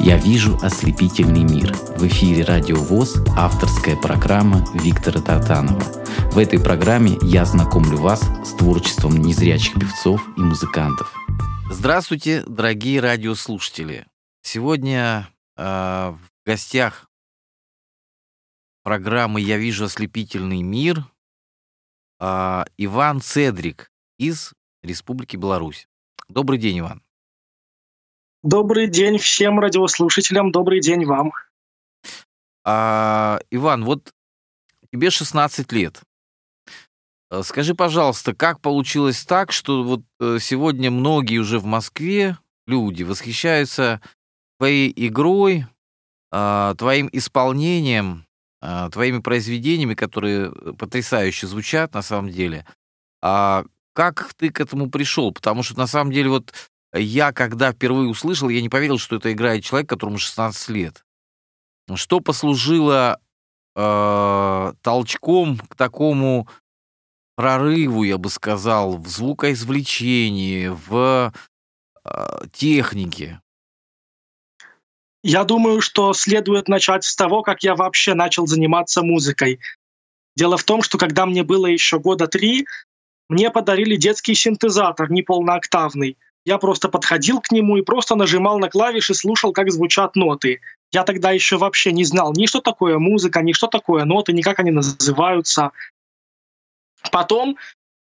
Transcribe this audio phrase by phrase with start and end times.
[0.00, 1.74] Я вижу ослепительный мир.
[1.96, 5.82] В эфире Радио ВОЗ авторская программа Виктора Татанова.
[6.30, 11.12] В этой программе я знакомлю вас с творчеством незрячих певцов и музыкантов.
[11.70, 14.06] Здравствуйте, дорогие радиослушатели.
[14.42, 17.10] Сегодня э, в гостях
[18.84, 21.04] программы «Я вижу ослепительный мир»
[22.20, 25.88] э, Иван Цедрик из Республики Беларусь.
[26.28, 27.02] Добрый день, Иван.
[28.44, 31.32] Добрый день всем радиослушателям, добрый день вам.
[32.64, 34.12] А, Иван, вот
[34.92, 36.00] тебе 16 лет.
[37.32, 43.02] Э, скажи, пожалуйста, как получилось так, что вот э, сегодня многие уже в Москве люди
[43.02, 44.00] восхищаются
[44.58, 45.66] твоей игрой,
[46.30, 48.24] а, твоим исполнением,
[48.60, 52.64] а, твоими произведениями, которые э, потрясающе звучат на самом деле.
[53.20, 55.32] А как ты к этому пришел?
[55.32, 56.52] Потому что на самом деле вот
[56.94, 61.04] я, когда впервые услышал, я не поверил, что это играет человек, которому 16 лет.
[61.94, 63.20] Что послужило
[63.76, 66.48] э, толчком к такому
[67.36, 71.32] прорыву, я бы сказал, в звукоизвлечении, в
[72.04, 73.40] э, технике?
[75.22, 79.60] Я думаю, что следует начать с того, как я вообще начал заниматься музыкой.
[80.36, 82.66] Дело в том, что когда мне было еще года три,
[83.28, 86.16] мне подарили детский синтезатор неполнооктавный—
[86.48, 90.60] я просто подходил к нему и просто нажимал на клавиши, слушал, как звучат ноты.
[90.90, 94.40] Я тогда еще вообще не знал ни что такое музыка, ни что такое ноты, ни
[94.40, 95.72] как они называются.
[97.12, 97.58] Потом,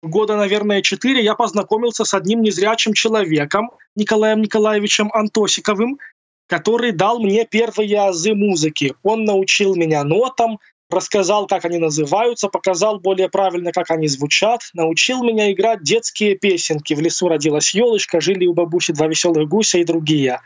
[0.01, 5.99] года, наверное, четыре, я познакомился с одним незрячим человеком, Николаем Николаевичем Антосиковым,
[6.47, 8.95] который дал мне первые азы музыки.
[9.03, 10.59] Он научил меня нотам,
[10.93, 16.93] рассказал, как они называются, показал более правильно, как они звучат, научил меня играть детские песенки.
[16.93, 20.39] В лесу родилась елочка, жили у бабуси два веселых гуся и другие.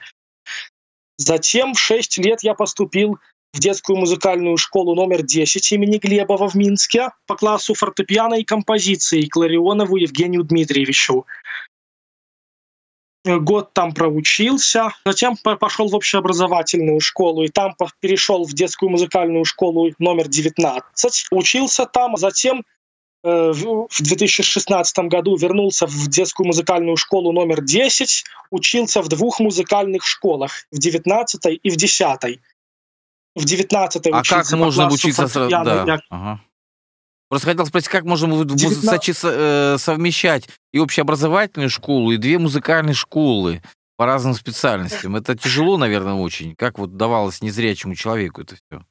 [1.18, 3.18] Затем в 6 лет я поступил
[3.54, 9.26] в детскую музыкальную школу номер 10 имени Глебова в Минске по классу фортепиано и композиции
[9.26, 11.26] к Ларионову Евгению Дмитриевичу
[13.28, 19.92] год там проучился, затем пошел в общеобразовательную школу и там перешел в детскую музыкальную школу
[20.00, 22.64] номер 19, учился там, затем
[23.24, 30.06] э, в 2016 году вернулся в детскую музыкальную школу номер 10, учился в двух музыкальных
[30.06, 32.40] школах, в 19 и в 10.
[33.36, 35.50] В 19 а как можно учиться сразу?
[35.50, 36.00] Да.
[36.10, 36.42] Ага.
[37.30, 39.20] Просто хотел спросить, как можно в 19...
[39.24, 43.62] Э, совмещать и общеобразовательную школу, и две музыкальные школы
[43.98, 45.16] по разным специальностям?
[45.16, 46.56] Это тяжело, наверное, очень.
[46.56, 48.84] Как вот давалось незрячему человеку это все?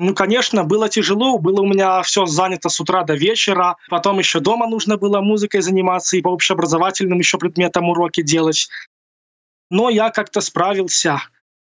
[0.00, 4.38] Ну, конечно, было тяжело, было у меня все занято с утра до вечера, потом еще
[4.38, 8.68] дома нужно было музыкой заниматься и по общеобразовательным еще предметам уроки делать.
[9.70, 11.20] Но я как-то справился,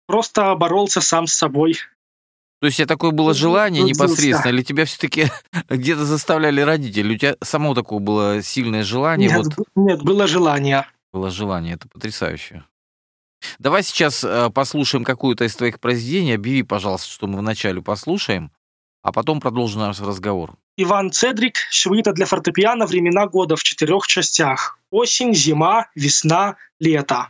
[0.06, 1.76] просто боролся сам с собой.
[2.64, 5.26] То есть, у тебя такое было желание непосредственно, или тебя все-таки
[5.68, 7.14] где-то заставляли родители?
[7.14, 9.28] У тебя самого такого было сильное желание?
[9.28, 9.66] Нет, вот...
[9.74, 10.86] нет, было желание.
[11.12, 12.64] Было желание, это потрясающе.
[13.58, 16.32] Давай сейчас э, послушаем какую-то из твоих произведений.
[16.32, 18.50] Объяви, пожалуйста, что мы вначале послушаем,
[19.02, 20.54] а потом продолжим наш разговор.
[20.78, 24.78] Иван Цедрик, сюита для фортепиано «Времена года» в четырех частях.
[24.90, 27.28] Осень, зима, весна, лето.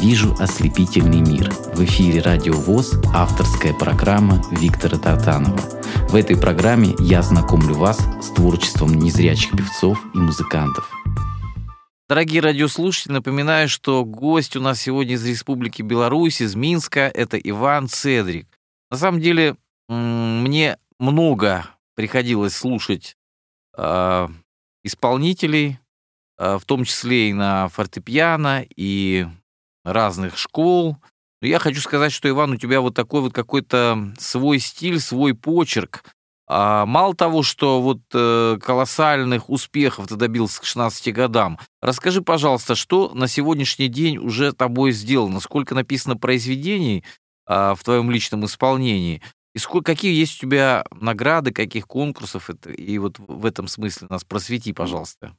[0.00, 1.50] Вижу ослепительный мир».
[1.74, 5.58] В эфире «Радио ВОЗ» авторская программа Виктора Тартанова.
[6.08, 10.90] В этой программе я знакомлю вас с творчеством незрячих певцов и музыкантов.
[12.08, 17.88] Дорогие радиослушатели, напоминаю, что гость у нас сегодня из Республики Беларусь, из Минска, это Иван
[17.88, 18.46] Цедрик.
[18.90, 19.56] На самом деле,
[19.88, 23.16] мне много приходилось слушать
[23.76, 24.28] э,
[24.84, 25.78] исполнителей,
[26.38, 29.26] э, в том числе и на фортепиано, и
[29.92, 30.96] разных школ.
[31.40, 35.34] Но я хочу сказать, что, Иван, у тебя вот такой вот какой-то свой стиль, свой
[35.34, 36.04] почерк.
[36.50, 42.74] А мало того, что вот э, колоссальных успехов ты добился к 16 годам, расскажи, пожалуйста,
[42.74, 47.04] что на сегодняшний день уже тобой сделано, сколько написано произведений
[47.46, 49.20] э, в твоем личном исполнении,
[49.54, 54.06] и сколько, какие есть у тебя награды, каких конкурсов, это, и вот в этом смысле
[54.08, 55.36] нас просвети, пожалуйста.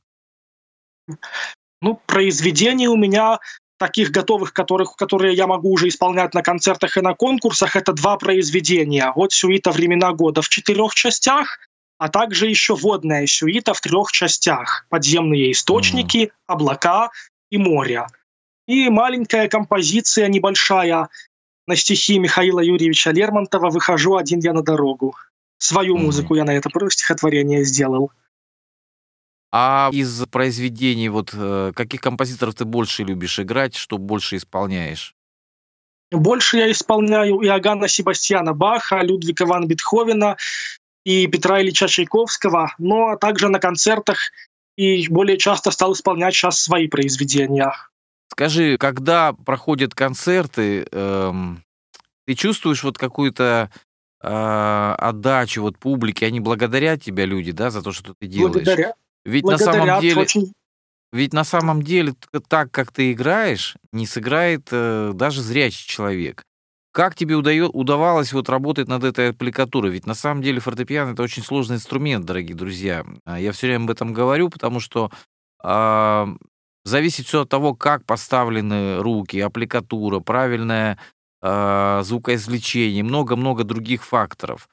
[1.82, 3.40] Ну, произведений у меня
[3.80, 8.18] таких готовых, которых, которые я могу уже исполнять на концертах и на конкурсах, это два
[8.18, 9.12] произведения.
[9.16, 11.58] Вот сюита «Времена года» в четырех частях,
[11.98, 14.86] а также еще водная сюита в трех частях.
[14.90, 16.32] Подземные источники, mm-hmm.
[16.48, 17.10] облака
[17.50, 18.06] и море.
[18.68, 21.10] И маленькая композиция небольшая
[21.66, 25.16] на стихи Михаила Юрьевича Лермонтова «Выхожу один я на дорогу».
[25.58, 26.02] Свою mm-hmm.
[26.02, 28.12] музыку я на это стихотворение сделал.
[29.52, 35.16] А из произведений, вот э, каких композиторов ты больше любишь играть, что больше исполняешь?
[36.12, 40.38] Больше я исполняю Иоганна Себастьяна Баха, Людвига ван Бетховена
[41.04, 44.32] и Петра Ильича Чайковского, но также на концертах
[44.76, 47.74] и более часто стал исполнять сейчас свои произведения.
[48.32, 51.64] Скажи, когда проходят концерты, эм,
[52.26, 53.72] ты чувствуешь вот какую-то
[54.22, 58.54] э, отдачу вот публике, они благодарят тебя, люди, да, за то, что ты делаешь?
[58.54, 58.94] Благодаря.
[59.30, 60.54] Ведь на самом деле, очень...
[61.12, 62.16] ведь на самом деле
[62.48, 66.44] так, как ты играешь, не сыграет э, даже зрячий человек.
[66.92, 69.92] Как тебе удает, удавалось вот работать над этой аппликатурой?
[69.92, 73.06] Ведь на самом деле фортепиано это очень сложный инструмент, дорогие друзья.
[73.26, 75.12] А я все время об этом говорю, потому что
[75.64, 76.26] э,
[76.86, 80.98] зависит все от того, как поставлены руки, аппликатура, правильное
[81.44, 84.68] э, звукоизвлечение, много-много других факторов.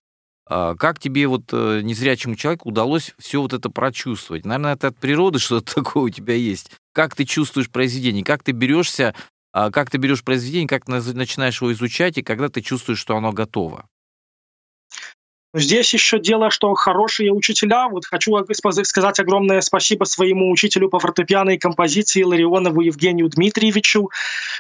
[0.49, 4.45] А, как тебе вот э, незрячему человеку удалось все вот это прочувствовать?
[4.45, 6.71] Наверное, это от природы что-то такое у тебя есть.
[6.93, 8.25] Как ты чувствуешь произведение?
[8.25, 9.15] Как ты берешься,
[9.53, 13.33] а, как ты берешь произведение, как начинаешь его изучать, и когда ты чувствуешь, что оно
[13.33, 13.89] готово?
[15.55, 17.89] Здесь еще дело, что хорошие учителя.
[17.89, 18.37] Вот хочу
[18.85, 24.11] сказать огромное спасибо своему учителю по фортепиано и композиции Ларионову Евгению Дмитриевичу,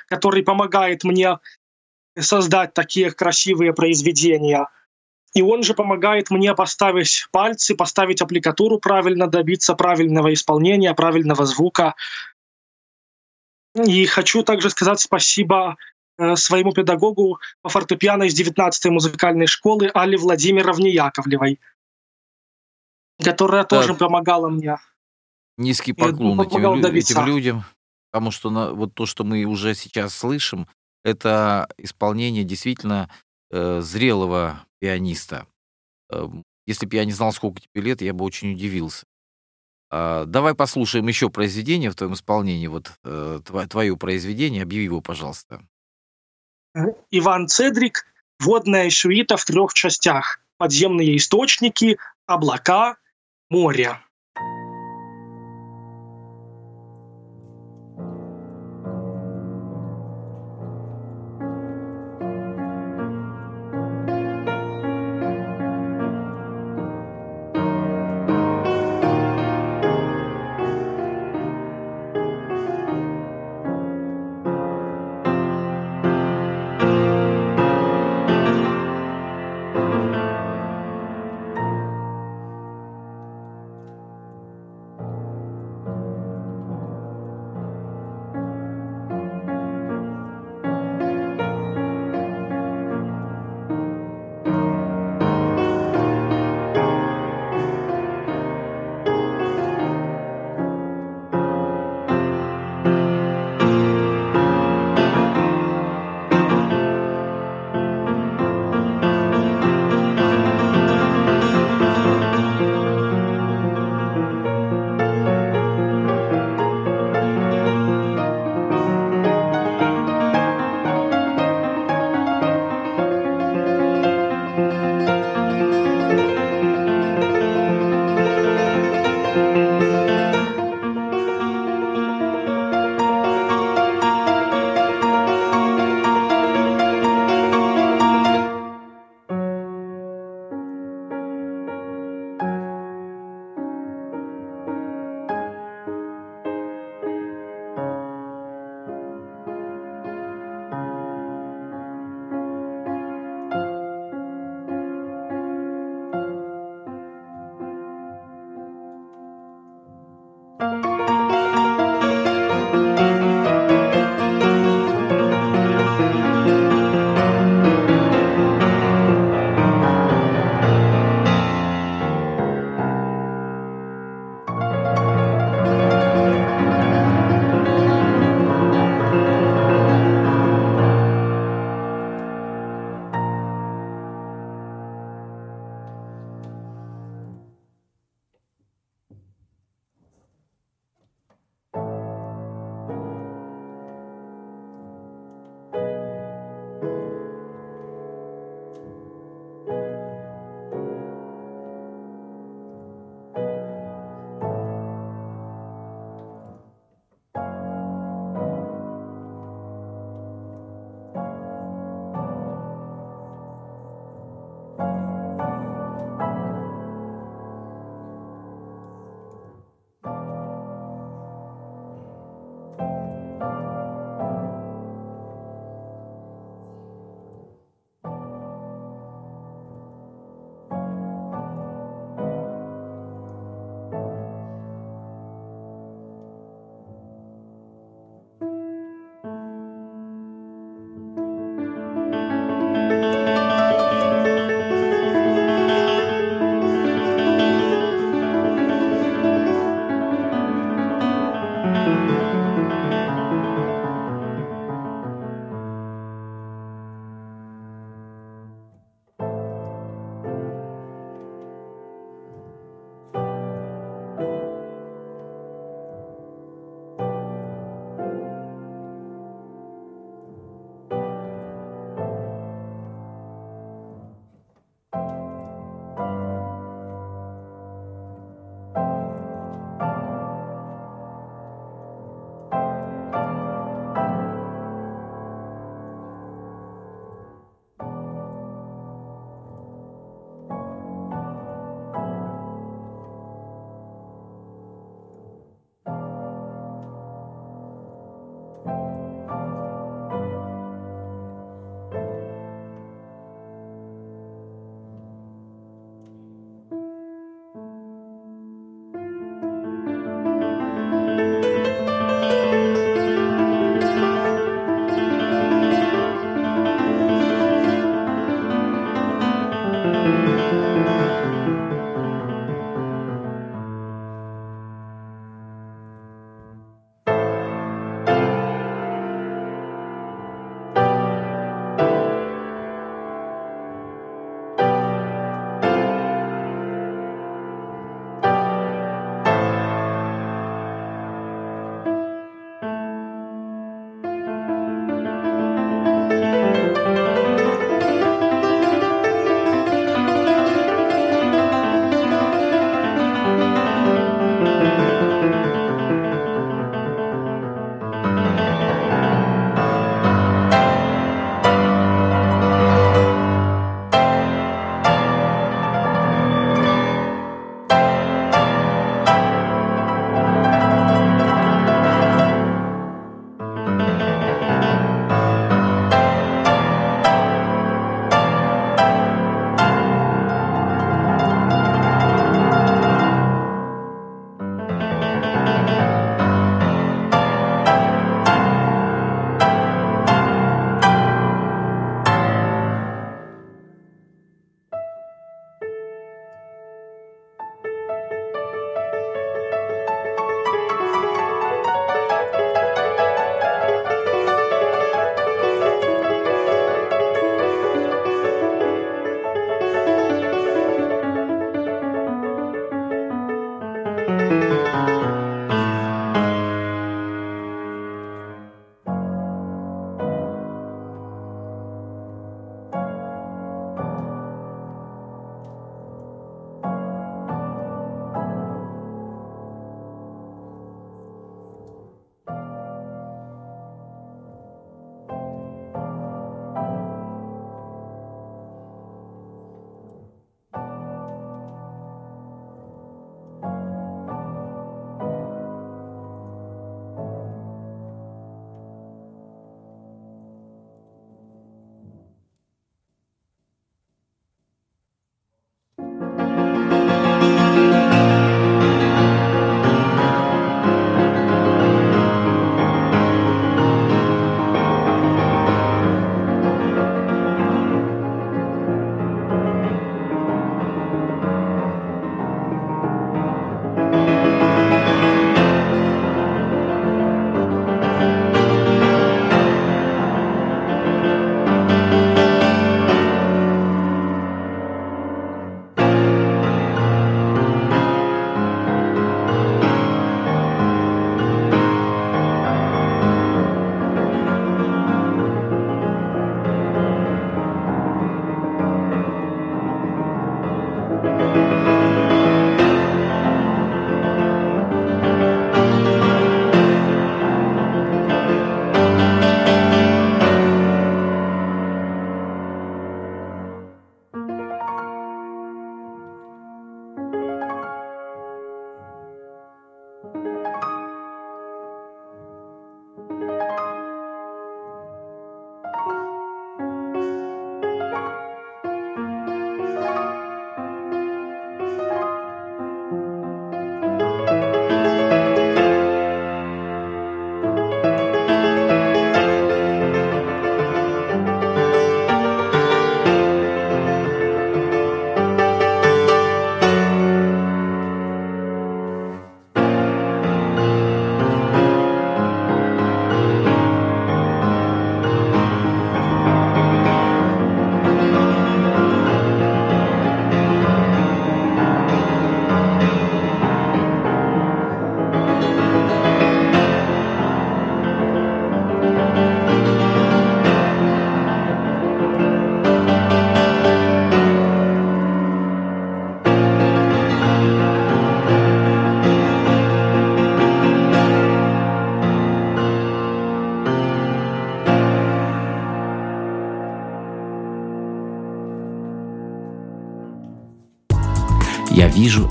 [0.08, 1.38] который помогает мне
[2.18, 4.68] создать такие красивые произведения.
[5.36, 11.94] И он же помогает мне поставить пальцы, поставить аппликатуру правильно, добиться правильного исполнения, правильного звука.
[13.74, 15.76] И хочу также сказать спасибо
[16.16, 21.60] э, своему педагогу по фортепиано из 19-й музыкальной школы Алле Владимировне Яковлевой,
[23.22, 23.80] которая так.
[23.80, 24.78] тоже помогала мне.
[25.58, 27.64] Низкий поклон этим, этим людям,
[28.10, 30.66] потому что на, вот то, что мы уже сейчас слышим,
[31.04, 33.10] это исполнение действительно
[33.50, 35.46] э, зрелого пианиста.
[36.10, 39.06] Эм, если бы я не знал, сколько тебе лет, я бы очень удивился.
[39.88, 45.62] А, давай послушаем еще произведение в твоем исполнении, вот э, твое произведение, объяви его, пожалуйста.
[47.10, 48.04] Иван Цедрик,
[48.40, 50.40] водная сюита в трех частях.
[50.58, 52.96] Подземные источники, облака,
[53.50, 54.00] море.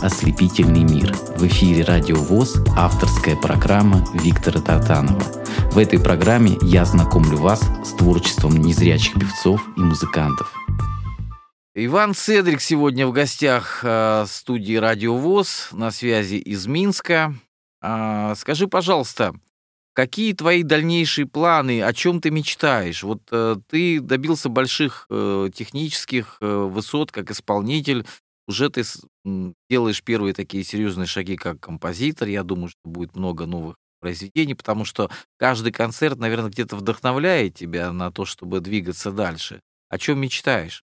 [0.05, 1.13] Ослепительный мир».
[1.35, 5.23] В эфире «Радио ВОЗ» авторская программа Виктора Татанова.
[5.71, 10.53] В этой программе я знакомлю вас с творчеством незрячих певцов и музыкантов.
[11.77, 17.35] Иван Седрик сегодня в гостях э, студии «Радио ВОЗ» на связи из Минска.
[17.81, 19.33] Э, скажи, пожалуйста,
[19.95, 23.01] Какие твои дальнейшие планы, о чем ты мечтаешь?
[23.01, 28.05] Вот э, ты добился больших э, технических высот как исполнитель,
[28.47, 28.83] уже ты
[29.69, 32.27] делаешь первые такие серьезные шаги как композитор.
[32.27, 37.91] Я думаю, что будет много новых произведений, потому что каждый концерт, наверное, где-то вдохновляет тебя
[37.91, 39.61] на то, чтобы двигаться дальше.
[39.89, 40.83] О чем мечтаешь?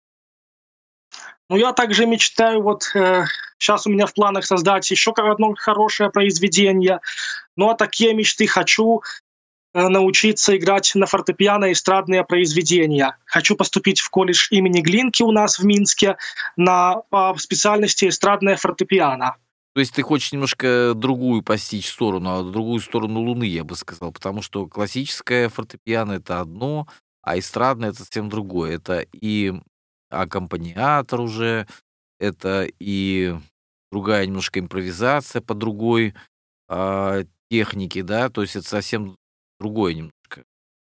[1.51, 3.25] Ну, я также мечтаю, вот э,
[3.59, 7.01] сейчас у меня в планах создать еще одно хорошее произведение.
[7.57, 9.03] Ну, а такие мечты хочу
[9.75, 13.17] научиться играть на фортепиано эстрадные произведения.
[13.25, 16.17] Хочу поступить в колледж имени Глинки у нас в Минске
[16.57, 19.37] на по специальности эстрадное фортепиано.
[19.75, 24.13] То есть ты хочешь немножко другую постичь сторону, а другую сторону Луны, я бы сказал,
[24.13, 26.87] потому что классическое фортепиано— это одно,
[27.23, 28.75] а эстрадное— это совсем другое.
[28.77, 29.55] Это и
[30.11, 31.67] аккомпаниатор уже,
[32.21, 33.35] это и
[33.91, 36.15] другая немножко импровизация по другой
[36.69, 39.17] э, технике, да, то есть это совсем
[39.63, 40.45] другое немножко.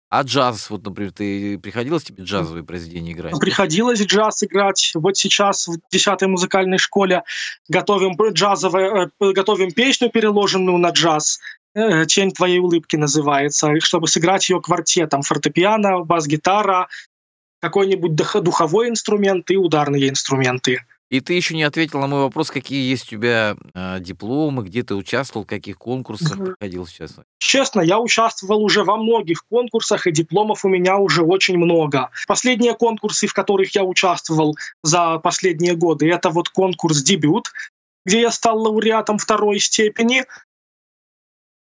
[0.09, 3.39] А джаз, вот, например, ты приходилось тебе джазовые произведения играть?
[3.41, 4.93] Приходилось джаз играть.
[4.95, 7.23] Вот сейчас в 10-й музыкальной школе
[7.69, 11.41] готовим джазовое, э, готовим песню, переложенную на джаз.
[11.75, 15.23] Э, «Тень твоей улыбки» называется, чтобы сыграть ее квартетом.
[15.23, 16.89] Фортепиано, бас-гитара,
[17.61, 20.85] какой-нибудь духовой инструмент и ударные инструменты.
[21.09, 24.83] И ты еще не ответил на мой вопрос, какие есть у тебя э, дипломы, где
[24.83, 26.47] ты участвовал, в каких конкурсах угу.
[26.47, 27.15] проходил сейчас?
[27.39, 32.11] Честно, я участвовал уже во многих конкурсах, и дипломов у меня уже очень много.
[32.27, 37.53] Последние конкурсы, в которых я участвовал за последние годы, это вот конкурс «Дебют»,
[38.05, 40.25] где я стал лауреатом второй степени,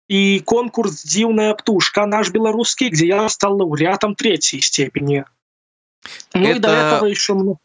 [0.07, 5.25] и конкурс «Дивная птушка» наш белорусский, где я стал лауреатом третьей степени.
[6.35, 6.57] Ну это...
[6.57, 7.59] и до этого еще много.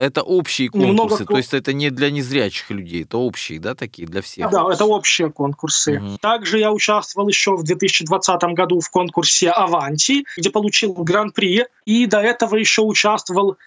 [0.00, 1.24] Это общие конкурсы, Немного...
[1.26, 4.50] то есть это не для незрячих людей, это общие, да, такие для всех?
[4.50, 6.00] Да, это общие конкурсы.
[6.00, 6.16] Угу.
[6.22, 12.20] Также я участвовал еще в 2020 году в конкурсе «Аванти», где получил гран-при, и до
[12.20, 13.58] этого еще участвовал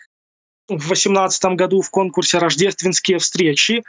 [0.67, 3.83] в 2018 году в конкурсе «Рождественские встречи»,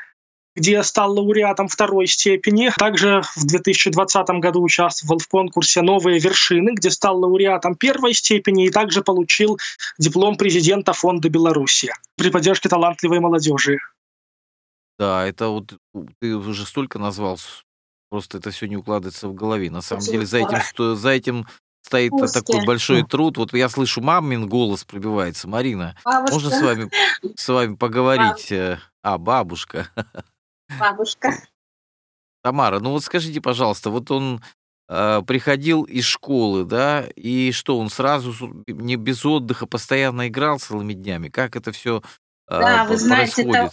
[0.54, 2.70] где я стал лауреатом второй степени.
[2.76, 8.70] Также в 2020 году участвовал в конкурсе «Новые вершины», где стал лауреатом первой степени и
[8.70, 9.58] также получил
[9.98, 13.78] диплом президента Фонда Беларуси при поддержке талантливой молодежи.
[14.98, 15.74] Да, это вот
[16.20, 17.38] ты уже столько назвал,
[18.10, 19.70] просто это все не укладывается в голове.
[19.70, 21.46] На самом деле за этим, за этим
[21.82, 22.40] стоит Пусти.
[22.40, 23.36] такой большой труд.
[23.36, 25.48] Вот я слышу, мамин голос пробивается.
[25.48, 26.34] Марина, бабушка.
[26.34, 26.90] можно с вами,
[27.36, 28.50] с вами поговорить?
[28.50, 28.80] Бабушка.
[29.02, 29.88] А, бабушка.
[30.78, 31.32] бабушка.
[32.42, 34.42] Тамара, ну вот скажите, пожалуйста, вот он
[34.88, 38.34] э, приходил из школы, да, и что, он сразу
[38.66, 41.28] не без отдыха постоянно играл целыми днями?
[41.28, 42.02] Как это все
[42.48, 43.70] э, да, вы знаете, это,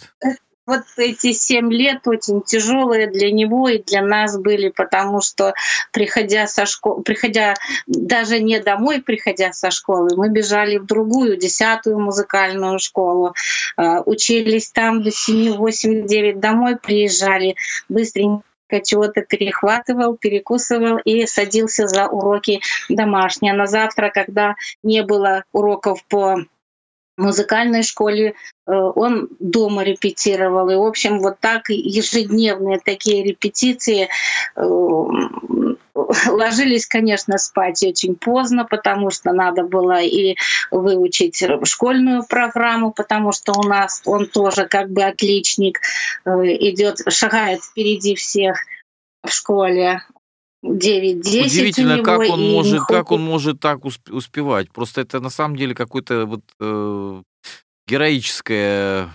[0.66, 5.54] вот эти семь лет очень тяжелые для него и для нас были, потому что
[5.90, 7.54] приходя со школы, приходя
[7.86, 13.34] даже не домой, приходя со школы, мы бежали в другую, десятую музыкальную школу,
[13.76, 17.56] а, учились там до 7, 8, 9, домой приезжали,
[17.88, 18.44] быстренько
[18.84, 23.52] чего-то перехватывал, перекусывал и садился за уроки домашние.
[23.52, 26.46] На завтра, когда не было уроков по
[27.22, 28.34] музыкальной школе,
[28.66, 30.68] э, он дома репетировал.
[30.70, 34.08] И, в общем, вот так ежедневные такие репетиции
[34.56, 34.62] э,
[36.28, 40.36] ложились, конечно, спать очень поздно, потому что надо было и
[40.70, 45.80] выучить школьную программу, потому что у нас он тоже как бы отличник,
[46.24, 48.58] э, идет, шагает впереди всех
[49.22, 50.02] в школе.
[50.64, 54.70] 9-10 Удивительно, как он может, как он может так успевать.
[54.70, 57.22] Просто это на самом деле какой-то вот э,
[57.88, 59.10] героическая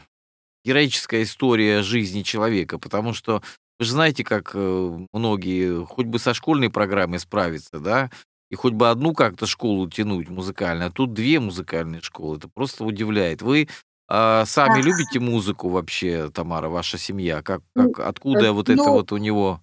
[0.65, 3.41] героическая история жизни человека, потому что
[3.79, 8.11] вы же знаете, как э, многие, хоть бы со школьной программой справиться, да,
[8.49, 12.37] и хоть бы одну как-то школу тянуть музыкальную, а тут две музыкальные школы.
[12.37, 13.41] Это просто удивляет.
[13.41, 13.69] Вы
[14.09, 14.87] а, сами да.
[14.89, 17.41] любите музыку вообще, Тамара, ваша семья?
[17.41, 19.61] Как, как откуда ну, вот это ну, вот у него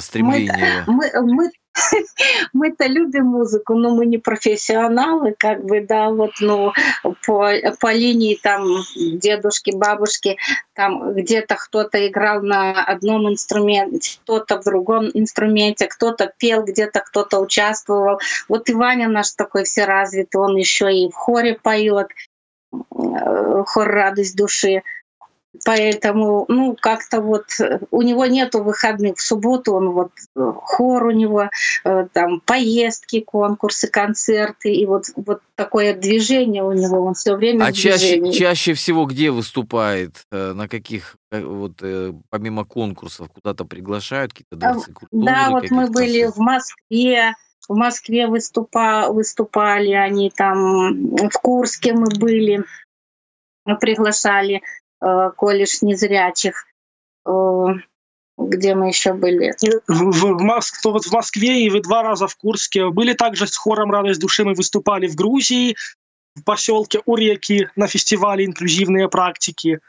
[0.00, 0.84] стремление?
[0.86, 1.50] Мы, мы, мы,
[2.52, 6.72] мы-то любим музыку, но мы не профессионалы, как бы, да, вот, ну,
[7.26, 8.64] по, по линии там
[8.96, 10.36] дедушки, бабушки,
[10.74, 17.40] там где-то кто-то играл на одном инструменте, кто-то в другом инструменте, кто-то пел, где-то кто-то
[17.40, 18.20] участвовал.
[18.48, 22.08] Вот и Ваня наш такой все развитый, он еще и в хоре поет,
[22.72, 24.82] э, хор «Радость души».
[25.64, 29.16] Поэтому, ну, как-то вот э, у него нету выходных.
[29.16, 31.50] В субботу он вот э, хор у него,
[31.84, 37.64] э, там поездки, конкурсы, концерты, и вот, вот такое движение у него, он все время
[37.64, 40.26] А чаще, чаще всего где выступает?
[40.30, 41.82] На каких, вот
[42.28, 45.24] помимо конкурсов, куда-то приглашают, какие-то дворцы культуры?
[45.24, 47.34] Да, вот мы были в Москве,
[47.66, 52.64] в Москве выступа, выступали они там, в Курске мы были,
[53.64, 54.62] мы приглашали.
[55.00, 56.66] Э, колледж незрячих.
[57.26, 57.30] Э,
[58.36, 59.52] где мы еще были?
[59.86, 60.84] В, в, Моск...
[60.84, 62.90] вот в Москве и вы два раза в Курске.
[62.90, 65.76] Были также с хором «Радость души» мы выступали в Грузии,
[66.34, 69.80] в поселке Уреки на фестивале «Инклюзивные практики».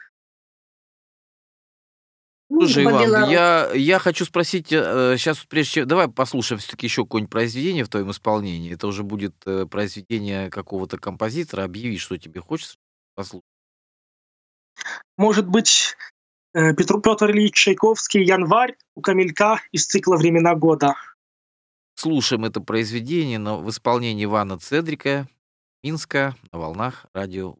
[2.52, 5.86] Ну, Слушай, Иван, я, я хочу спросить, сейчас э, прежде чем...
[5.86, 8.74] Давай послушаем все-таки еще какое-нибудь произведение в твоем исполнении.
[8.74, 9.34] Это уже будет
[9.70, 11.62] произведение какого-то композитора.
[11.62, 12.74] Объяви, что тебе хочется
[13.14, 13.44] послушать.
[15.16, 15.96] Может быть,
[16.54, 20.94] э, Петр, Петр Ильич Чайковский «Январь» у Камелька из цикла «Времена года».
[21.94, 25.28] Слушаем это произведение в исполнении Ивана Цедрика,
[25.82, 27.56] Минска, на волнах радио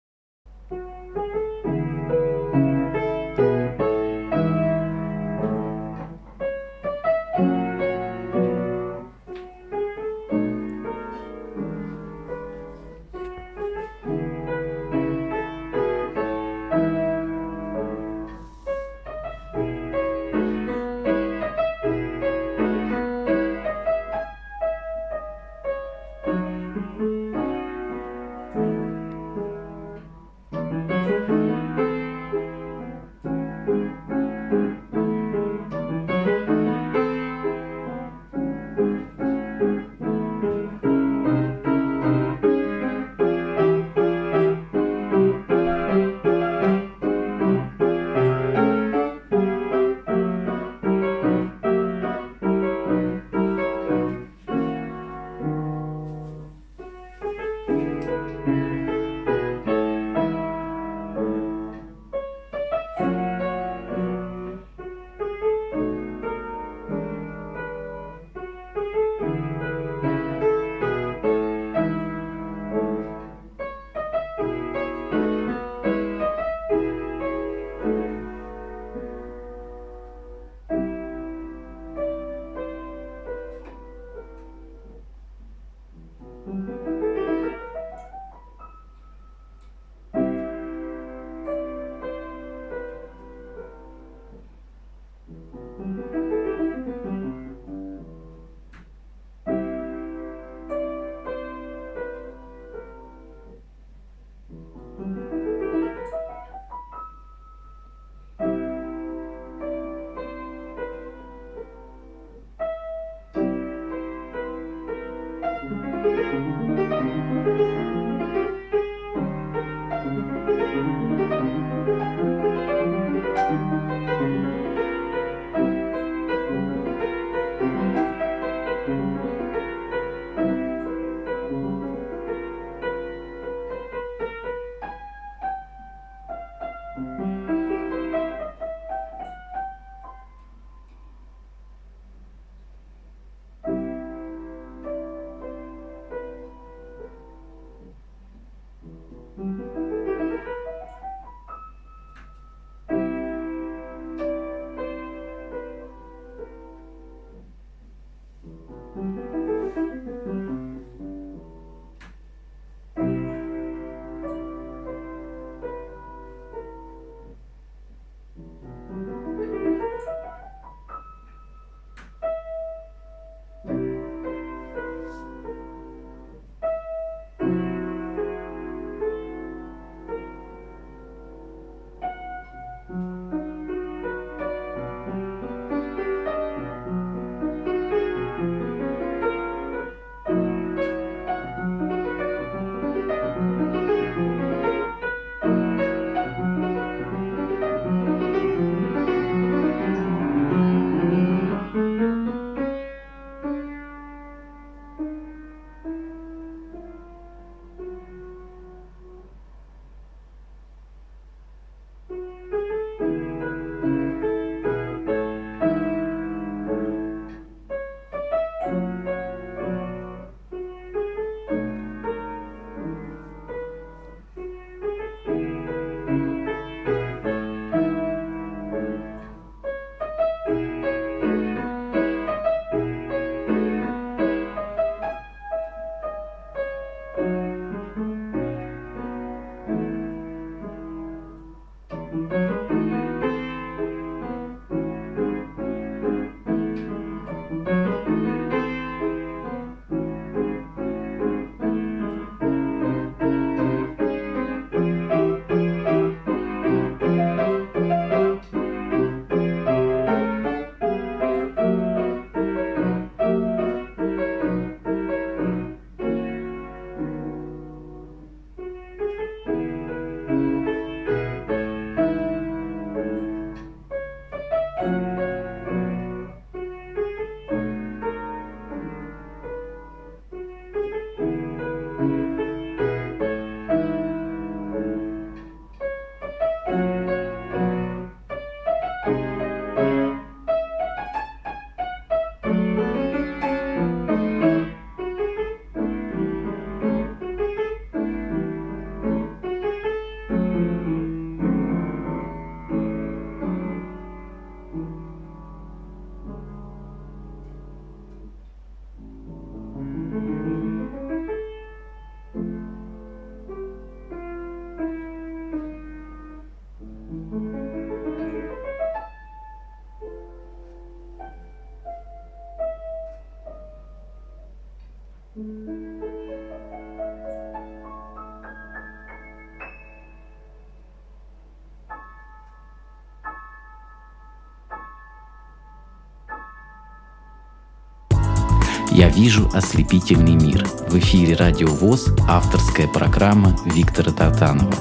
[339.10, 340.64] Вижу ослепительный мир.
[340.88, 344.72] В эфире Радио ВОЗ авторская программа Виктора Татанова.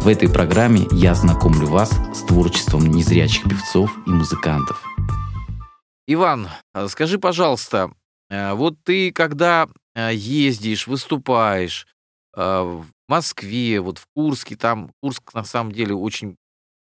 [0.00, 4.82] В этой программе я знакомлю вас с творчеством незрячих певцов и музыкантов.
[6.06, 7.90] Иван, а скажи, пожалуйста,
[8.30, 11.86] э, вот ты когда э, ездишь, выступаешь
[12.36, 16.36] э, в Москве, вот в Курске, там Курск на самом деле очень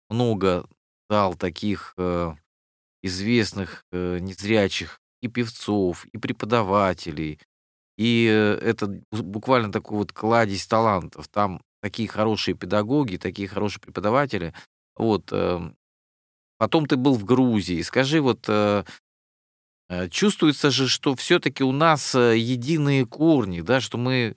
[0.09, 0.65] много
[1.09, 1.95] дал таких
[3.03, 7.39] известных незрячих и певцов, и преподавателей.
[7.97, 11.27] И э, это буквально такой вот кладезь талантов.
[11.27, 14.53] Там такие хорошие педагоги, такие хорошие преподаватели.
[14.95, 15.31] Вот.
[15.31, 15.75] Эм,
[16.57, 17.81] потом ты был в Грузии.
[17.81, 18.83] Скажи, вот э,
[19.89, 24.35] э, чувствуется же, что все-таки у нас единые корни, да, что мы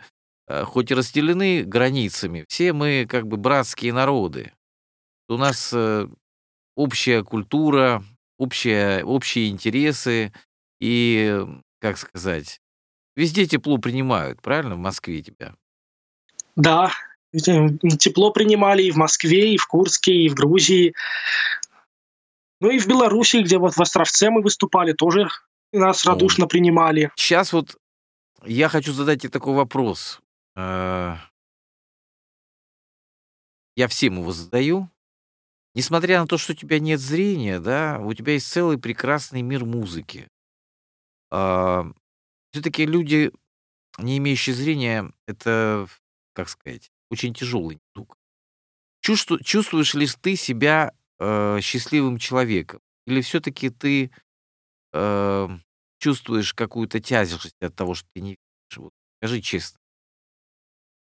[0.65, 4.51] хоть и разделены границами, все мы как бы братские народы.
[5.29, 5.75] У нас
[6.75, 8.03] общая культура,
[8.39, 10.33] общие, общие интересы,
[10.81, 11.45] и,
[11.81, 12.61] как сказать,
[13.17, 15.55] везде тепло принимают, правильно, в Москве тебя?
[16.57, 16.91] Да,
[17.33, 20.95] тепло принимали и в Москве, и в Курске, и в Грузии.
[22.61, 25.29] Ну и в Беларуси, где вот в Островце мы выступали, тоже
[25.73, 26.49] нас радушно О.
[26.49, 27.13] принимали.
[27.17, 27.77] Сейчас вот
[28.45, 30.21] я хочу задать тебе такой вопрос.
[30.57, 31.17] Э,
[33.77, 34.91] я всем его задаю.
[35.75, 39.65] Несмотря на то, что у тебя нет зрения, да, у тебя есть целый прекрасный мир
[39.65, 40.27] музыки.
[41.31, 41.87] А,
[42.53, 43.31] все-таки люди,
[43.99, 45.87] не имеющие зрения, это,
[46.33, 48.17] как сказать, очень тяжелый недуг.
[49.01, 52.81] Чувству, чувствуешь ли ты себя э, счастливым человеком?
[53.07, 54.11] Или все-таки ты
[54.93, 55.49] э,
[55.99, 58.79] чувствуешь какую-то тяжесть от того, что ты не видишь?
[58.79, 59.79] Вот, скажи честно.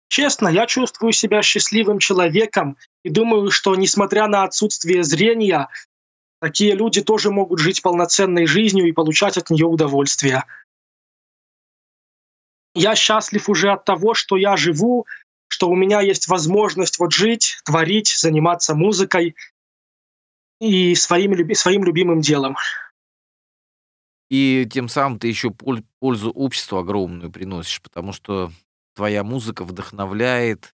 [0.09, 5.69] Честно, я чувствую себя счастливым человеком и думаю, что несмотря на отсутствие зрения,
[6.39, 10.45] Такие люди тоже могут жить полноценной жизнью и получать от нее удовольствие.
[12.73, 15.05] Я счастлив уже от того, что я живу,
[15.47, 19.35] что у меня есть возможность вот жить, творить, заниматься музыкой
[20.61, 22.55] и своим, своим любимым делом.
[24.29, 25.51] И тем самым ты еще
[25.99, 28.51] пользу обществу огромную приносишь, потому что
[28.93, 30.75] твоя музыка вдохновляет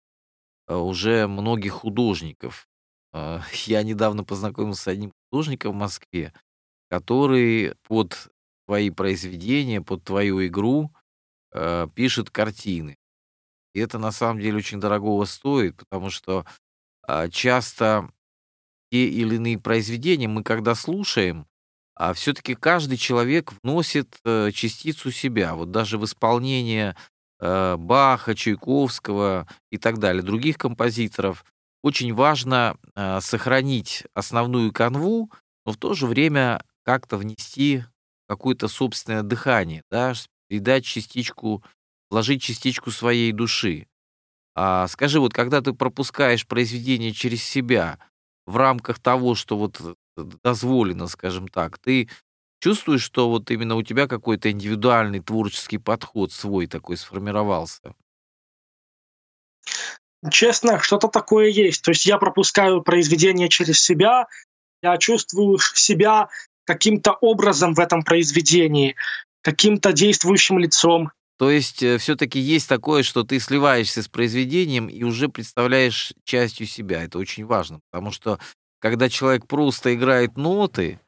[0.67, 2.69] э, уже многих художников.
[3.13, 6.33] Э, я недавно познакомился с одним художника в Москве,
[6.89, 8.29] который под
[8.67, 10.91] твои произведения, под твою игру
[11.53, 12.97] э, пишет картины.
[13.73, 16.45] И это на самом деле очень дорогого стоит, потому что
[17.07, 18.09] э, часто
[18.91, 21.47] те или иные произведения мы когда слушаем,
[21.95, 25.55] а все-таки каждый человек вносит э, частицу себя.
[25.55, 26.95] Вот даже в исполнение
[27.39, 31.45] э, Баха, Чайковского и так далее, других композиторов,
[31.81, 35.31] очень важно э, сохранить основную канву,
[35.65, 37.83] но в то же время как-то внести
[38.27, 40.13] какое-то собственное дыхание, да,
[40.47, 41.63] передать частичку,
[42.09, 43.87] вложить частичку своей души.
[44.55, 47.99] А скажи, вот когда ты пропускаешь произведение через себя
[48.45, 49.95] в рамках того, что вот э,
[50.43, 52.09] дозволено, скажем так, ты
[52.61, 57.95] чувствуешь, что вот именно у тебя какой-то индивидуальный творческий подход свой такой сформировался?
[60.29, 61.81] Честно, что-то такое есть.
[61.81, 64.27] То есть я пропускаю произведение через себя,
[64.83, 66.29] я чувствую себя
[66.65, 68.95] каким-то образом в этом произведении,
[69.41, 71.11] каким-то действующим лицом.
[71.37, 76.67] То есть э, все-таки есть такое, что ты сливаешься с произведением и уже представляешь частью
[76.67, 77.03] себя.
[77.03, 78.39] Это очень важно, потому что
[78.79, 80.99] когда человек просто играет ноты,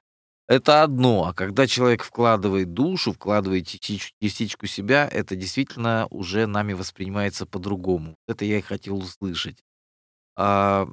[0.48, 7.46] это одно, а когда человек вкладывает душу, вкладывает частичку себя, это действительно уже нами воспринимается
[7.46, 8.16] по-другому.
[8.28, 9.64] Это я и хотел услышать.
[10.36, 10.88] А,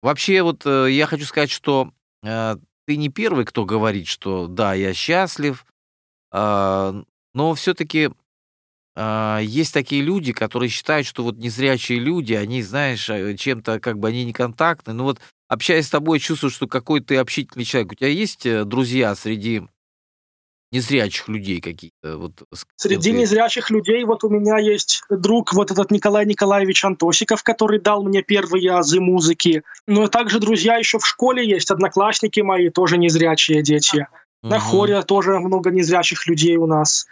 [0.00, 1.92] вообще, вот э, я хочу сказать, что
[2.24, 2.56] а,
[2.86, 5.66] ты не первый, кто говорит, что да, я счастлив,
[6.30, 7.04] а,
[7.34, 8.10] но все-таки
[8.94, 13.98] а, есть такие люди, которые считают, что вот незрячие люди, они, знаешь, э, чем-то как
[13.98, 14.92] бы они не контактны.
[14.92, 15.20] Ну вот
[15.52, 17.92] общаясь с тобой, чувствую, что какой ты общительный человек.
[17.92, 19.62] У тебя есть э, друзья среди
[20.72, 22.16] незрячих людей какие-то?
[22.16, 22.32] Вот,
[22.76, 23.18] Среди ты...
[23.18, 28.22] незрячих людей вот у меня есть друг, вот этот Николай Николаевич Антосиков, который дал мне
[28.22, 29.62] первые азы музыки.
[29.86, 34.06] Но также друзья еще в школе есть, одноклассники мои, тоже незрячие дети.
[34.42, 34.50] Угу.
[34.50, 37.06] На хоре тоже много незрячих людей у нас.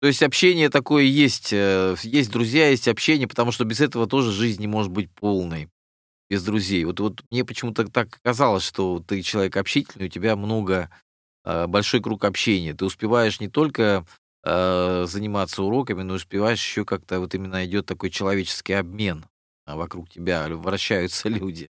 [0.00, 4.32] То есть общение такое есть, э, есть друзья, есть общение, потому что без этого тоже
[4.32, 5.68] жизнь не может быть полной
[6.30, 6.84] без друзей.
[6.84, 10.88] Вот, вот мне почему-то так казалось, что ты человек общительный, у тебя много,
[11.44, 12.72] э, большой круг общения.
[12.72, 14.06] Ты успеваешь не только
[14.44, 19.26] э, заниматься уроками, но успеваешь еще как-то вот именно идет такой человеческий обмен.
[19.66, 21.68] А вокруг тебя вращаются люди.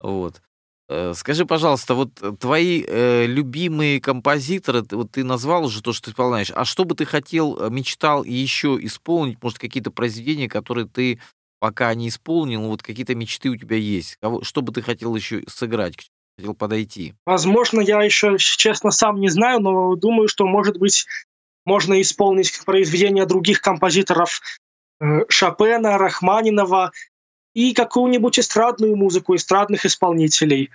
[0.00, 0.40] Вот.
[0.88, 6.10] Э, скажи, пожалуйста, вот твои э, любимые композиторы, вот ты назвал уже то, что ты
[6.10, 11.20] исполняешь, а что бы ты хотел, э, мечтал еще исполнить, может, какие-то произведения, которые ты
[11.60, 14.16] пока не исполнил, вот какие-то мечты у тебя есть?
[14.16, 16.00] Кого, что бы ты хотел еще сыграть, к
[16.36, 17.14] хотел подойти?
[17.24, 21.06] Возможно, я еще, честно, сам не знаю, но думаю, что, может быть,
[21.64, 24.40] можно исполнить произведения других композиторов
[25.00, 26.92] э, Шопена, Рахманинова
[27.54, 30.70] и какую-нибудь эстрадную музыку эстрадных исполнителей.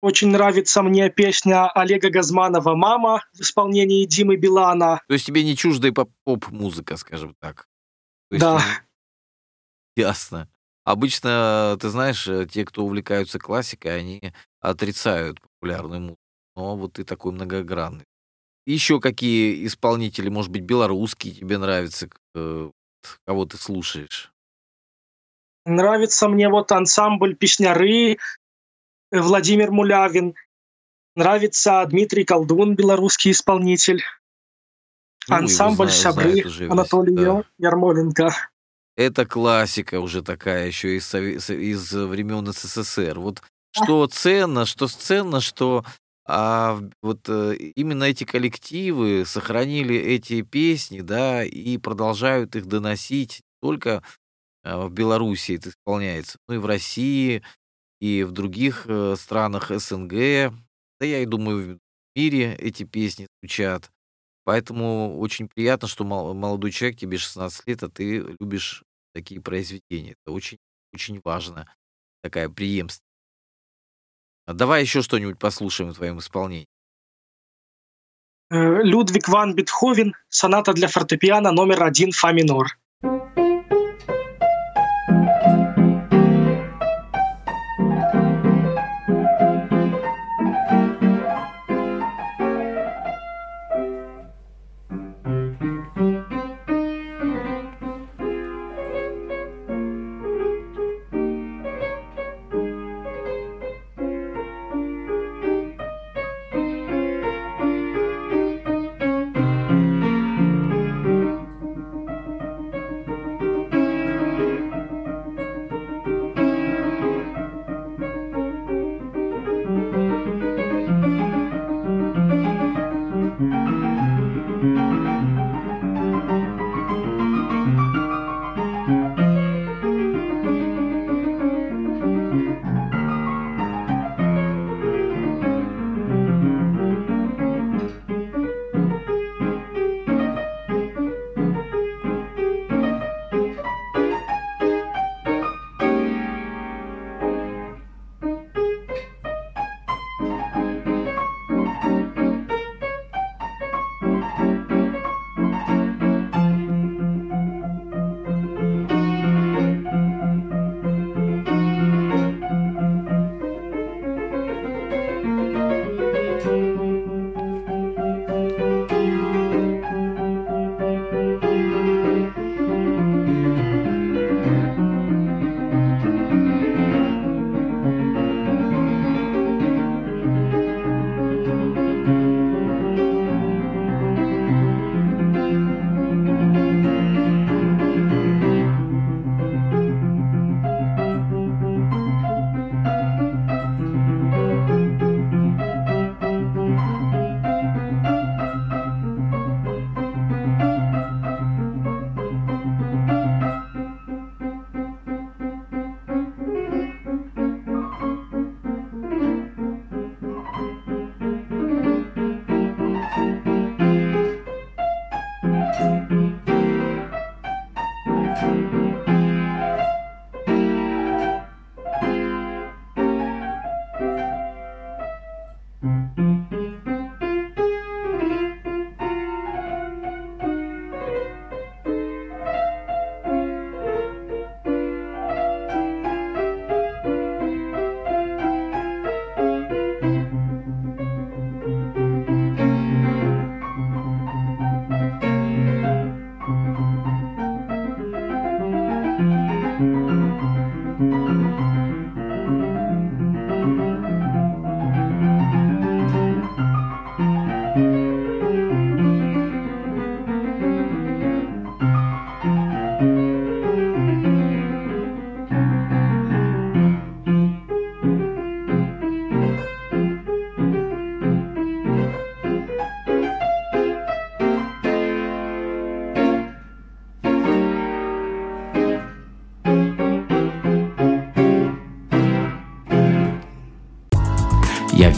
[0.00, 5.00] Очень нравится мне песня Олега Газманова «Мама» в исполнении Димы Билана.
[5.08, 7.66] То есть тебе не чуждая поп-музыка, скажем так?
[8.30, 8.62] да.
[9.98, 10.48] Ясно.
[10.84, 16.20] Обычно, ты знаешь, э, те, кто увлекаются классикой, они отрицают популярную музыку.
[16.54, 18.04] Но вот ты такой многогранный.
[18.64, 22.70] Еще какие исполнители, может быть, белорусские тебе нравятся, э,
[23.26, 24.32] кого ты слушаешь?
[25.66, 28.16] Нравится мне вот ансамбль «Песняры», э,
[29.10, 30.36] Владимир Мулявин.
[31.16, 34.04] Нравится Дмитрий Колдун, белорусский исполнитель.
[35.26, 37.44] Ну, ансамбль знаю, «Сябры» знаю, Анатолий да.
[37.58, 38.32] Ярмоленко.
[38.98, 43.20] Это классика уже такая, еще из, из времен СССР.
[43.20, 43.40] Вот
[43.70, 45.84] что ценно, что ценно, что
[46.26, 54.02] а, вот э, именно эти коллективы сохранили эти песни, да, и продолжают их доносить только
[54.64, 57.44] а, в Беларуси это исполняется, ну и в России,
[58.00, 60.10] и в других э, странах СНГ,
[60.98, 63.92] да я и думаю, в мире эти песни звучат.
[64.44, 68.82] Поэтому очень приятно, что молодой человек, тебе 16 лет, а ты любишь
[69.12, 70.12] такие произведения.
[70.12, 70.58] Это очень,
[70.92, 71.66] очень важно,
[72.22, 73.02] такая преемственность.
[74.46, 76.68] А давай еще что-нибудь послушаем в твоем исполнении.
[78.50, 82.78] Э, Людвиг ван Бетховен, соната для фортепиано номер один фа минор.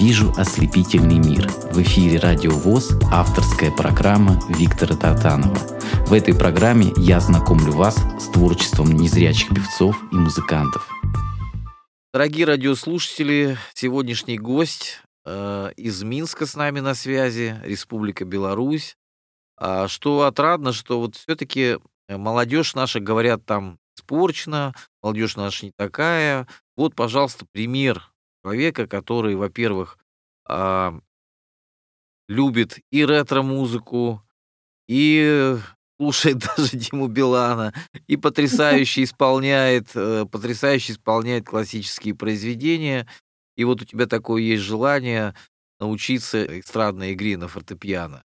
[0.01, 1.47] Вижу ослепительный мир.
[1.73, 5.59] В эфире Радио ВОЗ авторская программа Виктора Татанова.
[6.07, 10.89] В этой программе я знакомлю вас с творчеством незрячих певцов и музыкантов.
[12.15, 18.97] Дорогие радиослушатели, сегодняшний гость э, из Минска с нами на связи, Республика Беларусь.
[19.59, 21.77] А, что отрадно, что вот все-таки
[22.09, 26.49] молодежь наша, говорят, там испорчена, молодежь наша не такая.
[26.75, 28.10] Вот, пожалуйста, пример
[28.43, 29.99] человека, который, во-первых,
[30.47, 30.99] а,
[32.29, 34.23] любит и ретро-музыку,
[34.89, 35.57] и
[35.99, 37.75] слушает даже Диму Билана,
[38.07, 43.07] и потрясающе исполняет, э, потрясающе исполняет классические произведения.
[43.57, 45.35] И вот у тебя такое есть желание
[45.79, 48.23] научиться эстрадной игре на фортепиано.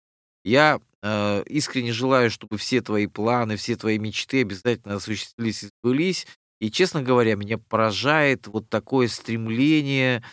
[0.44, 6.28] Я э, искренне желаю, чтобы все твои планы, все твои мечты обязательно осуществились и сбылись.
[6.62, 10.24] И, честно говоря, меня поражает вот такое стремление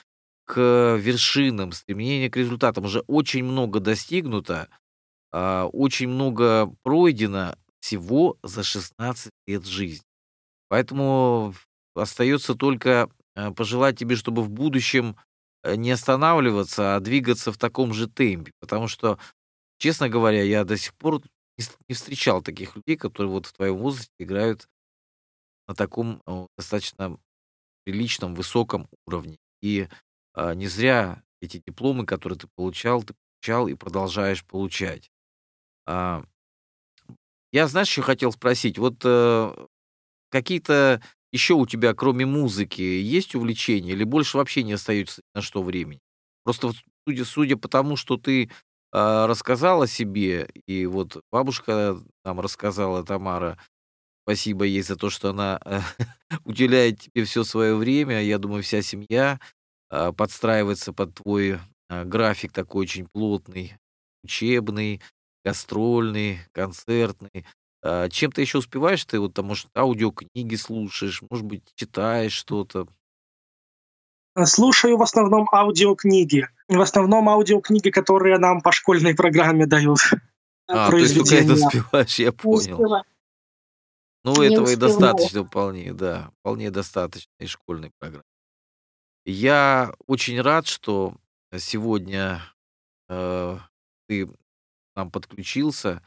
[0.44, 2.84] к вершинам, стремление к результатам.
[2.84, 4.68] Уже очень много достигнуто,
[5.32, 10.04] э, очень много пройдено всего за 16 лет жизни.
[10.68, 11.54] Поэтому
[11.96, 15.16] остается только э, пожелать тебе, чтобы в будущем
[15.64, 19.18] э, не останавливаться, а двигаться в таком же темпе, потому что
[19.78, 21.22] Честно говоря, я до сих пор
[21.88, 24.68] не встречал таких людей, которые вот в твоем возрасте играют
[25.68, 26.22] на таком
[26.56, 27.18] достаточно
[27.84, 29.38] приличном, высоком уровне.
[29.62, 29.88] И
[30.34, 35.10] а, не зря эти дипломы, которые ты получал, ты получал и продолжаешь получать.
[35.86, 36.24] А,
[37.52, 39.66] я, знаешь, еще хотел спросить, вот а,
[40.30, 41.02] какие-то
[41.32, 46.00] еще у тебя, кроме музыки, есть увлечения или больше вообще не остается на что времени?
[46.44, 46.72] Просто
[47.06, 48.50] судя, судя по тому, что ты
[48.92, 53.58] а, рассказала себе, и вот бабушка нам рассказала, Тамара,
[54.28, 55.58] спасибо ей за то, что она
[56.44, 58.22] уделяет тебе все свое время.
[58.22, 59.40] Я думаю, вся семья
[59.88, 61.58] а, подстраивается под твой
[61.88, 63.78] а, график такой очень плотный,
[64.22, 65.00] учебный,
[65.46, 67.46] гастрольный, концертный.
[68.10, 69.04] Чем ты еще успеваешь?
[69.04, 72.88] Ты вот там, может, аудиокниги слушаешь, может быть, читаешь что-то?
[74.44, 76.48] Слушаю в основном аудиокниги.
[76.68, 80.00] В основном аудиокниги, которые нам по школьной программе дают.
[80.66, 83.04] А, то есть только это успеваешь, я понял.
[84.34, 84.76] Ну, не этого успеваю.
[84.76, 86.30] и достаточно вполне, да.
[86.40, 88.24] Вполне достаточно и школьной программы.
[89.24, 91.14] Я очень рад, что
[91.56, 92.40] сегодня
[93.08, 93.58] э,
[94.08, 94.28] ты
[94.96, 96.02] нам подключился.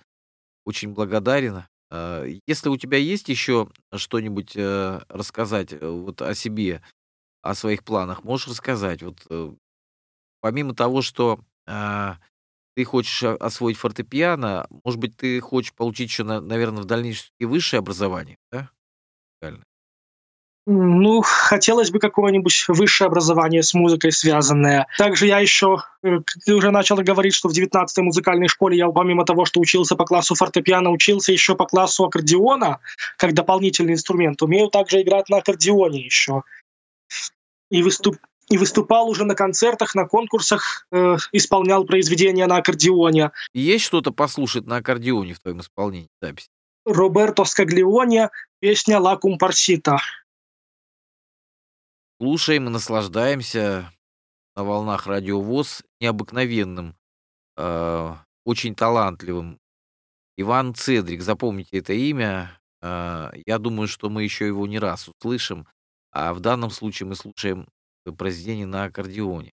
[0.66, 1.64] Очень благодарен.
[1.92, 6.82] Э, если у тебя есть еще что-нибудь э, рассказать э, вот о себе,
[7.42, 9.04] о своих планах можешь рассказать?
[9.04, 9.54] Вот э,
[10.42, 12.14] помимо того, что э,
[12.76, 17.46] ты хочешь освоить фортепиано, может быть, ты хочешь получить еще, на, наверное, в дальнейшем и
[17.46, 18.70] высшее образование, да?
[19.40, 19.64] Правильно.
[20.68, 24.86] Ну, хотелось бы какое-нибудь высшее образование с музыкой связанное.
[24.98, 29.26] Также я еще, э, ты уже начал говорить, что в 19-й музыкальной школе я помимо
[29.26, 32.80] того, что учился по классу фортепиано, учился еще по классу аккордеона,
[33.18, 34.42] как дополнительный инструмент.
[34.44, 36.44] Умею также играть на аккордеоне еще
[37.72, 38.18] и, выступ,
[38.52, 43.32] и выступал уже на концертах, на конкурсах, э, исполнял произведения на аккордеоне.
[43.54, 46.49] Есть что-то послушать на аккордеоне в твоем исполнении записи?
[46.86, 48.28] Роберто Скаглиони,
[48.60, 49.99] песня «Ла Кумпарсита».
[52.20, 53.89] Слушаем и наслаждаемся
[54.58, 56.95] на волнах радиовоз необыкновенным,
[57.56, 59.60] э, очень талантливым.
[60.36, 62.60] Иван Цедрик, запомните это имя.
[62.82, 65.68] Э, я думаю, что мы еще его не раз услышим.
[66.12, 67.68] А в данном случае мы слушаем
[68.18, 69.52] произведение на аккордеоне.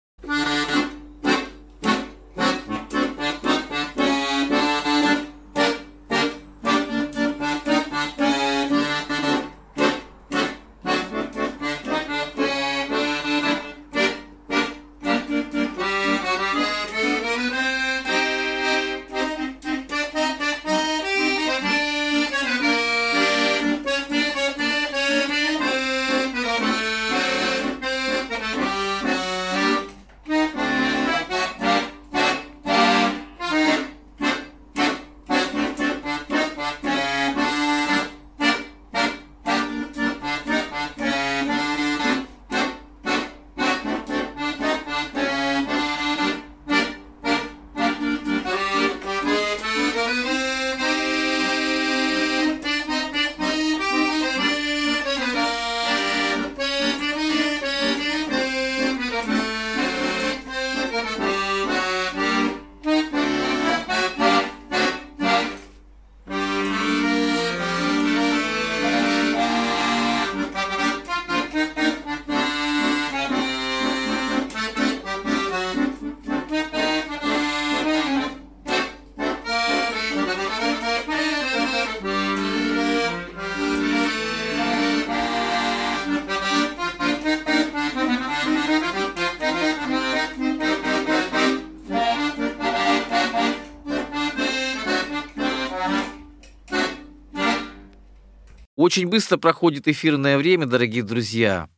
[98.78, 101.68] Очень быстро проходит эфирное время, дорогие друзья.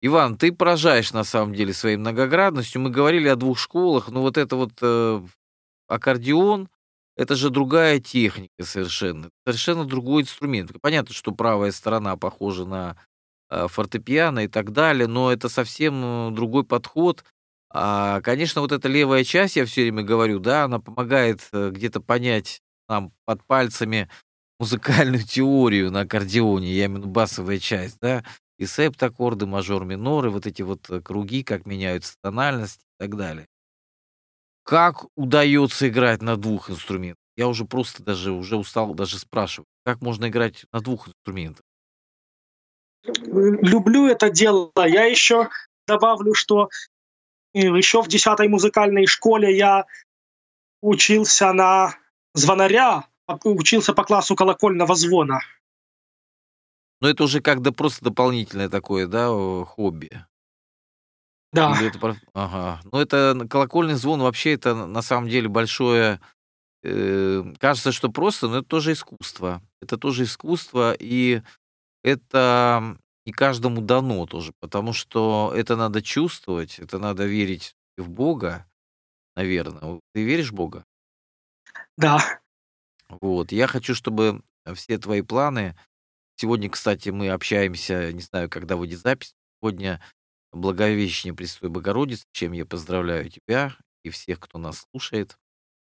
[0.00, 2.80] Иван, ты поражаешь на самом деле своей многоградностью.
[2.80, 5.20] Мы говорили о двух школах, но вот это вот э,
[5.88, 6.68] аккордеон,
[7.16, 10.70] это же другая техника совершенно, совершенно другой инструмент.
[10.80, 12.96] Понятно, что правая сторона похожа на
[13.50, 17.24] э, фортепиано и так далее, но это совсем другой подход.
[17.68, 22.00] А, конечно, вот эта левая часть, я все время говорю, да, она помогает э, где-то
[22.00, 24.08] понять нам под пальцами
[24.58, 28.24] музыкальную теорию на аккордеоне, я виду басовая часть, да,
[28.58, 33.46] и септаккорды, мажор, миноры, вот эти вот э, круги, как меняются тональности и так далее.
[34.64, 37.22] Как удается играть на двух инструментах?
[37.36, 41.62] Я уже просто даже уже устал даже спрашивать, как можно играть на двух инструментах?
[43.04, 44.72] Люблю это дело.
[44.76, 45.48] Я еще
[45.86, 46.68] добавлю, что
[47.54, 49.86] э, еще в 10 музыкальной школе я
[50.82, 51.96] учился на
[52.34, 53.07] звонаря,
[53.44, 55.40] учился по классу колокольного звона.
[57.00, 59.28] Но это уже как-то просто дополнительное такое, да,
[59.64, 60.10] хобби.
[61.52, 61.74] Да.
[61.78, 62.16] Или это...
[62.34, 62.80] Ага.
[62.90, 66.20] Ну, это колокольный звон вообще это на самом деле большое...
[66.82, 69.62] Э, кажется, что просто, но это тоже искусство.
[69.80, 71.42] Это тоже искусство, и
[72.02, 78.66] это не каждому дано тоже, потому что это надо чувствовать, это надо верить в Бога,
[79.36, 80.00] наверное.
[80.14, 80.84] Ты веришь в Бога?
[81.96, 82.40] Да.
[83.08, 83.52] Вот.
[83.52, 84.42] Я хочу, чтобы
[84.74, 85.76] все твои планы...
[86.40, 89.34] Сегодня, кстати, мы общаемся, не знаю, когда выйдет запись.
[89.60, 90.00] Сегодня
[90.52, 95.36] Благовещение Пресвятой Богородицы, чем я поздравляю тебя и всех, кто нас слушает.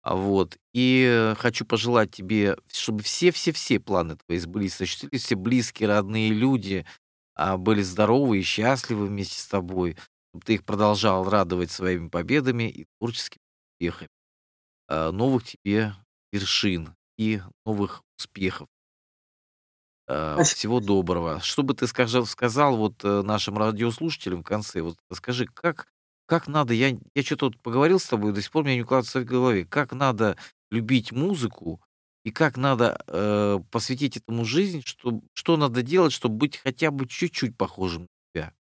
[0.03, 0.59] А вот.
[0.75, 6.85] И хочу пожелать тебе, чтобы все-все-все планы твои сбылись, осуществились, все близкие, родные люди
[7.35, 9.97] а, были здоровы и счастливы вместе с тобой,
[10.31, 13.43] чтобы ты их продолжал радовать своими победами и творческими
[13.75, 14.11] успехами.
[14.89, 15.95] А, новых тебе
[16.33, 18.69] вершин и новых успехов.
[20.09, 21.41] Э, всего доброго.
[21.41, 24.83] Что бы ты сказал, сказал вот э, нашим радиослушателям в конце?
[24.83, 25.87] Вот скажи, как,
[26.27, 29.21] как надо, я, я что-то вот поговорил с тобой, до сих пор мне не укладывается
[29.21, 30.37] в голове, как надо
[30.71, 31.81] любить музыку
[32.25, 37.07] и как надо э, посвятить этому жизнь, что, что надо делать, чтобы быть хотя бы
[37.07, 38.53] чуть-чуть похожим на тебя?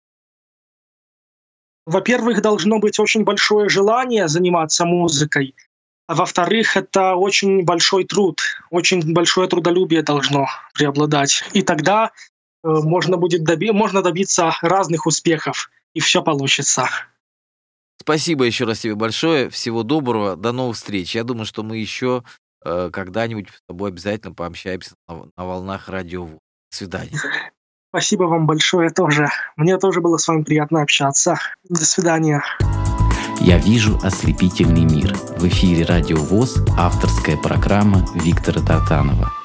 [1.86, 5.54] Во-первых, должно быть очень большое желание заниматься музыкой.
[6.10, 8.40] А во-вторых, это очень большой труд,
[8.70, 11.44] очень большое трудолюбие должно преобладать.
[11.52, 12.10] И тогда
[12.64, 16.88] э, можно будет доби можно добиться разных успехов, и все получится.
[18.00, 19.50] Спасибо еще раз тебе большое.
[19.50, 20.34] Всего доброго.
[20.34, 21.14] До новых встреч.
[21.14, 22.24] Я думаю, что мы еще
[22.64, 26.26] э, когда-нибудь с тобой обязательно пообщаемся на, на волнах радио.
[26.26, 26.38] До
[26.70, 27.20] свидания.
[27.90, 29.28] Спасибо вам большое тоже.
[29.54, 31.38] Мне тоже было с вами приятно общаться.
[31.68, 32.42] До свидания.
[33.40, 35.16] «Я вижу ослепительный мир».
[35.38, 39.32] В эфире «Радио ВОЗ» авторская программа Виктора Тартанова–